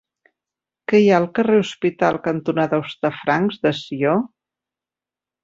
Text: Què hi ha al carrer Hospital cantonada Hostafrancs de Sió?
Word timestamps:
Què 0.91 1.01
hi 1.01 1.11
ha 1.11 1.19
al 1.23 1.27
carrer 1.39 1.59
Hospital 1.63 2.17
cantonada 2.29 2.81
Hostafrancs 2.85 3.61
de 3.69 3.75
Sió? 3.83 4.17